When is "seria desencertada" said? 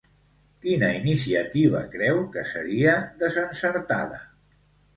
2.55-4.21